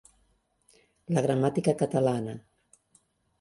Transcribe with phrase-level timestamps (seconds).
[1.17, 2.35] La gramàtica catalana.